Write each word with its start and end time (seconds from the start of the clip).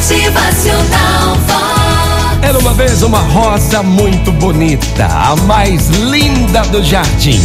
Motivacional 0.00 1.34
Vox. 1.46 2.38
Era 2.40 2.58
uma 2.58 2.72
vez 2.72 3.02
uma 3.02 3.18
rosa 3.18 3.82
muito 3.82 4.32
bonita, 4.32 5.04
a 5.04 5.36
mais 5.44 5.88
linda 5.88 6.62
do 6.62 6.82
jardim. 6.82 7.38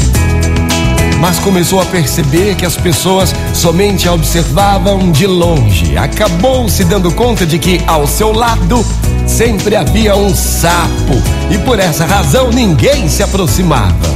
Mas 1.20 1.38
começou 1.38 1.82
a 1.82 1.86
perceber 1.86 2.56
que 2.56 2.66
as 2.66 2.78
pessoas 2.78 3.36
somente 3.54 4.08
a 4.08 4.14
observavam 4.14 5.12
de 5.12 5.28
longe. 5.28 5.98
Acabou 5.98 6.70
se 6.70 6.86
dando 6.86 7.12
conta 7.12 7.46
de 7.46 7.60
que 7.60 7.82
ao 7.86 8.08
seu 8.08 8.32
lado 8.32 8.86
sempre 9.28 9.76
havia 9.76 10.16
um 10.16 10.34
sapo 10.34 11.22
e 11.52 11.58
por 11.58 11.78
essa 11.78 12.06
razão 12.06 12.52
ninguém 12.52 13.10
se 13.10 13.22
aproximava. 13.22 14.16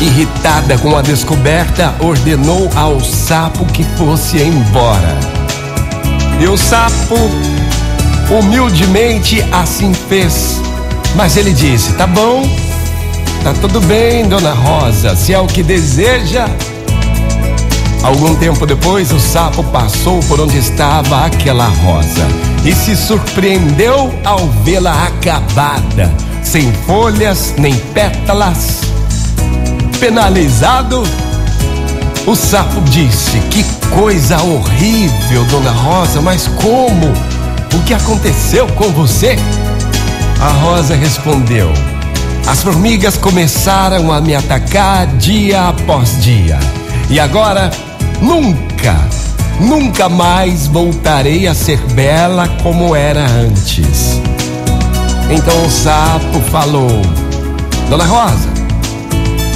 Irritada 0.00 0.78
com 0.78 0.96
a 0.96 1.02
descoberta, 1.02 1.96
ordenou 1.98 2.70
ao 2.76 3.00
sapo 3.00 3.64
que 3.66 3.82
fosse 3.96 4.40
embora. 4.40 5.43
E 6.40 6.46
o 6.46 6.56
sapo 6.56 7.16
humildemente 8.30 9.42
assim 9.52 9.92
fez. 9.92 10.60
Mas 11.14 11.36
ele 11.36 11.52
disse: 11.52 11.92
Tá 11.94 12.06
bom, 12.06 12.42
tá 13.42 13.52
tudo 13.60 13.80
bem, 13.82 14.28
dona 14.28 14.52
Rosa, 14.52 15.14
se 15.14 15.32
é 15.32 15.38
o 15.38 15.46
que 15.46 15.62
deseja. 15.62 16.48
Algum 18.04 18.34
tempo 18.34 18.66
depois, 18.66 19.10
o 19.12 19.18
sapo 19.18 19.64
passou 19.64 20.20
por 20.24 20.38
onde 20.38 20.58
estava 20.58 21.24
aquela 21.24 21.68
rosa 21.68 22.26
e 22.62 22.74
se 22.74 22.94
surpreendeu 22.94 24.12
ao 24.22 24.46
vê-la 24.62 25.04
acabada, 25.04 26.12
sem 26.42 26.70
folhas 26.86 27.54
nem 27.56 27.74
pétalas. 27.74 28.82
Penalizado, 29.98 31.02
o 32.26 32.34
sapo 32.34 32.80
disse: 32.82 33.38
Que 33.50 33.64
coisa 33.94 34.42
horrível, 34.42 35.44
dona 35.46 35.70
Rosa, 35.70 36.20
mas 36.20 36.46
como? 36.46 37.12
O 37.74 37.82
que 37.84 37.92
aconteceu 37.92 38.66
com 38.68 38.90
você? 38.90 39.36
A 40.40 40.48
Rosa 40.48 40.94
respondeu: 40.94 41.70
As 42.46 42.62
formigas 42.62 43.16
começaram 43.16 44.12
a 44.12 44.20
me 44.20 44.34
atacar 44.34 45.06
dia 45.16 45.68
após 45.68 46.22
dia. 46.22 46.58
E 47.10 47.20
agora, 47.20 47.70
nunca, 48.22 48.96
nunca 49.60 50.08
mais 50.08 50.66
voltarei 50.66 51.46
a 51.46 51.54
ser 51.54 51.78
bela 51.92 52.48
como 52.62 52.96
era 52.96 53.26
antes. 53.26 54.20
Então 55.30 55.64
o 55.64 55.70
sapo 55.70 56.40
falou: 56.50 57.02
Dona 57.90 58.04
Rosa, 58.04 58.48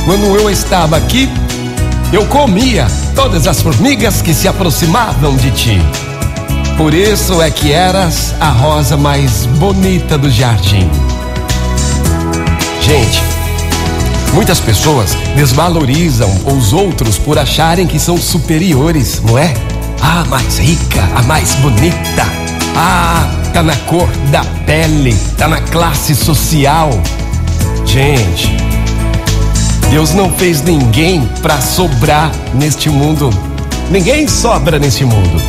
quando 0.05 0.37
eu 0.37 0.51
estava 0.51 0.97
aqui, 0.97 1.29
eu 2.13 2.25
comia 2.27 2.87
todas 3.15 3.47
as 3.47 3.61
formigas 3.61 4.23
que 4.23 4.33
se 4.33 4.49
aproximavam 4.49 5.37
de 5.37 5.51
ti. 5.51 5.83
Por 6.77 6.95
isso 6.95 7.43
é 7.43 7.51
que 7.51 7.73
eras 7.73 8.35
a 8.41 8.49
rosa 8.51 8.97
mais 8.97 9.45
bonita 9.45 10.17
do 10.17 10.31
jardim. 10.31 10.89
Gente, 12.81 13.23
muitas 14.33 14.59
pessoas 14.59 15.15
desvalorizam 15.37 16.31
os 16.47 16.73
outros 16.73 17.19
por 17.19 17.39
acharem 17.39 17.87
que 17.87 17.99
são 17.99 18.17
superiores, 18.17 19.21
não 19.23 19.37
é? 19.37 19.53
A 20.01 20.25
mais 20.25 20.59
rica, 20.59 21.03
a 21.15 21.23
mais 21.25 21.57
bonita. 21.57 22.25
Ah, 22.75 23.29
tá 23.53 23.63
na 23.63 23.77
cor 23.77 24.09
da 24.31 24.45
pele, 24.65 25.15
tá 25.37 25.47
na 25.47 25.61
classe 25.61 26.15
social. 26.15 26.91
Gente, 27.85 28.68
Deus 29.91 30.13
não 30.13 30.31
fez 30.31 30.63
ninguém 30.63 31.27
para 31.41 31.61
sobrar 31.61 32.31
neste 32.55 32.91
mundo. 32.91 33.31
Ninguém 33.91 34.29
sobra 34.29 34.79
neste 34.79 35.05
mundo. 35.05 35.41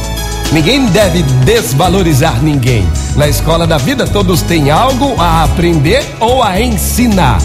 Ninguém 0.51 0.85
deve 0.87 1.21
desvalorizar 1.43 2.41
ninguém. 2.41 2.87
Na 3.15 3.27
escola 3.27 3.67
da 3.67 3.77
vida, 3.77 4.07
todos 4.07 4.41
têm 4.41 4.71
algo 4.71 5.13
a 5.19 5.43
aprender 5.43 6.03
ou 6.21 6.41
a 6.41 6.59
ensinar. 6.59 7.39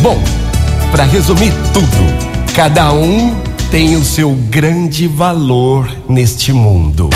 Bom, 0.00 0.20
para 0.90 1.04
resumir 1.04 1.52
tudo, 1.72 2.52
cada 2.54 2.92
um 2.92 3.34
tem 3.70 3.96
o 3.96 4.04
seu 4.04 4.32
grande 4.50 5.06
valor 5.06 5.88
neste 6.08 6.52
mundo. 6.52 7.08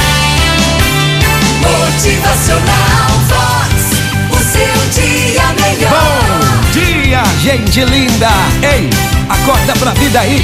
Motivacional 1.60 3.10
Vox. 3.28 3.96
O 4.30 4.36
seu 4.36 5.02
dia 5.02 5.42
melhor. 5.60 5.90
Bom 5.90 6.56
dia, 6.72 7.22
gente 7.42 7.84
linda! 7.84 8.30
Ei, 8.62 8.88
acorda 9.28 9.72
pra 9.76 9.92
vida 9.92 10.20
aí! 10.20 10.42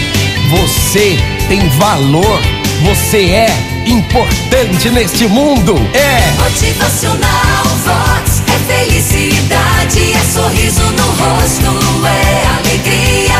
Você 0.50 1.16
tem 1.48 1.68
valor, 1.70 2.40
você 2.82 3.30
é 3.30 3.48
importante 3.86 4.90
neste 4.90 5.26
mundo! 5.26 5.74
É! 5.94 6.32
Motivacional 6.42 7.64
Vox. 7.84 8.42
É 8.48 8.74
felicidade, 8.74 10.12
é 10.12 10.24
sorriso 10.32 10.82
no 10.82 11.06
rosto, 11.06 12.06
é 12.06 12.46
alegria, 12.58 13.34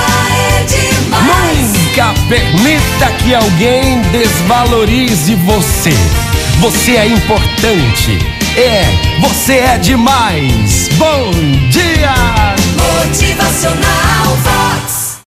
é 0.50 0.64
demais. 0.64 1.72
Nunca 1.72 2.14
permita 2.28 3.06
que 3.18 3.34
alguém 3.34 4.00
desvalorize 4.10 5.34
você. 5.34 5.92
Você 6.60 6.96
é 6.96 7.06
importante. 7.06 8.18
É, 8.56 8.84
você 9.20 9.54
é 9.58 9.78
demais. 9.78 10.88
Bom 10.96 11.30
dia! 11.70 12.14
Motivacional 12.76 14.36
Vox. 14.42 15.01